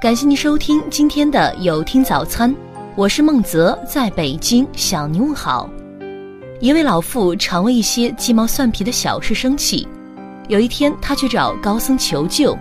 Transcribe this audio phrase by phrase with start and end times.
[0.00, 2.56] 感谢您收听今天的有听早餐，
[2.96, 5.68] 我是孟泽，在北京向您问好。
[6.58, 9.86] 一位老妇常为一些鸡毛蒜皮的小事生气，
[10.48, 12.56] 有一天她去找高僧求救，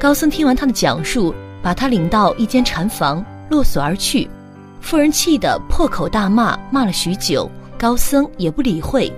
[0.00, 1.32] 高僧听完她的讲述，
[1.62, 4.28] 把她领到一间禅房，落锁而去。
[4.80, 7.48] 妇人气得破口大骂，骂了许久，
[7.78, 9.12] 高僧也不理会。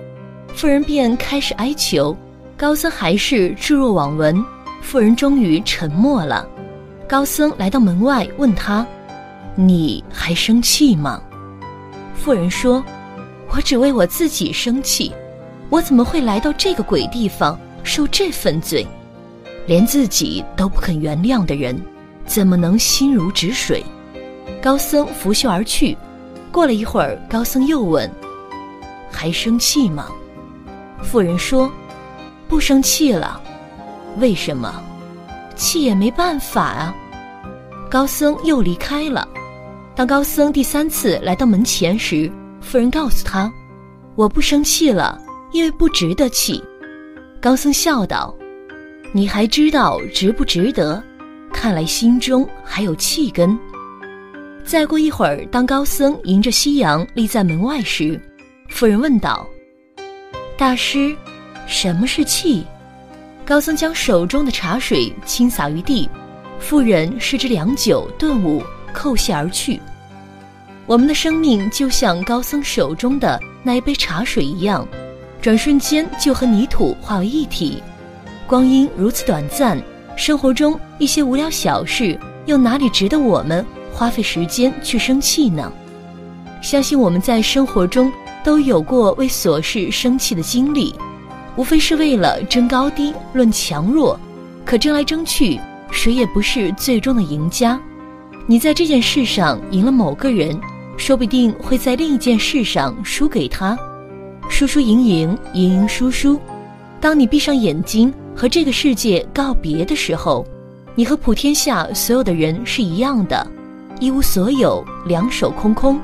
[0.53, 2.15] 妇人便开始哀求，
[2.55, 4.45] 高僧还是置若罔闻。
[4.83, 6.47] 妇人终于沉默了。
[7.13, 8.83] 高僧来到门外，问他
[9.53, 11.21] ：“你还生气吗？”
[12.17, 12.83] 妇人说
[13.53, 15.13] ：“我只为我自己生气，
[15.69, 18.87] 我怎么会来到这个鬼地方受这份罪？
[19.67, 21.79] 连自己都不肯原谅的人，
[22.25, 23.85] 怎么能心如止水？”
[24.59, 25.95] 高僧拂袖而去。
[26.51, 28.11] 过了一会儿，高僧又问
[29.13, 30.07] ：“还生气吗？”
[31.03, 31.71] 妇人说
[32.49, 33.39] ：“不生气了。
[34.17, 34.81] 为什么？
[35.55, 36.95] 气也没办法啊。”
[37.93, 39.29] 高僧又离开了。
[39.95, 42.27] 当高僧第三次来到门前时，
[42.59, 43.53] 妇人告诉他
[44.17, 46.59] ：“我不生气了，因为不值得气。”
[47.39, 48.35] 高僧笑道
[49.13, 51.03] ：“你还知道值不值得？
[51.53, 53.55] 看来心中还有气根。”
[54.65, 58.19] 再过一会儿，当高僧迎着夕阳立在门外时，
[58.69, 59.47] 妇人问道
[60.57, 61.15] ：“大师，
[61.67, 62.65] 什么是气？”
[63.45, 66.09] 高僧将手中的茶水倾洒于地。
[66.59, 69.79] 妇人是只良久，顿悟，叩谢而去。
[70.85, 74.87] 我们的生命就像高僧手中的那一杯茶水一样，
[75.41, 77.81] 转瞬间就和泥土化为一体。
[78.47, 79.81] 光阴如此短暂，
[80.15, 85.71] 生活中一些无聊小事，又哪里值得我们花费时间去生气呢？
[86.61, 88.11] 相信我们在生活中
[88.43, 90.93] 都有过为琐事生气的经历，
[91.55, 94.19] 无非是为了争高低、论强弱，
[94.65, 95.59] 可争来争去。
[95.93, 97.79] 谁也不是最终的赢家，
[98.47, 100.59] 你在这件事上赢了某个人，
[100.97, 103.77] 说不定会在另一件事上输给他，
[104.49, 106.37] 输输赢赢，赢赢输输。
[106.99, 110.45] 当你闭上眼睛和这个世界告别的时候，
[110.95, 113.45] 你和普天下所有的人是一样的，
[113.99, 116.01] 一无所有，两手空空。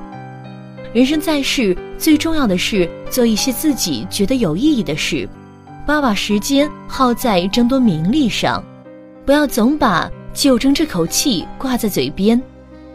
[0.93, 5.27] 人生在世，最重要的是做一些自己觉得有意义的事，
[5.85, 8.63] 不要把时间耗在争夺名利上。
[9.29, 12.41] 不要总把就争这口气挂在嘴边，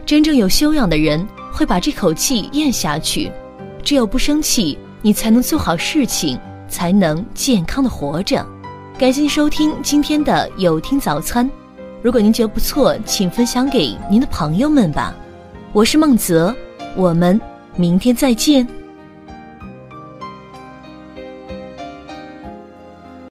[0.05, 3.31] 真正有修养的人会把这口气咽下去。
[3.81, 6.37] 只有不生气，你才能做好事情，
[6.67, 8.45] 才能健康的活着。
[8.99, 11.49] 感谢您收听今天的有听早餐。
[12.01, 15.15] 如果您觉得不错，请分享给您的朋友们吧。
[15.71, 16.53] 我是孟泽，
[16.97, 17.39] 我们
[17.77, 18.67] 明天再见。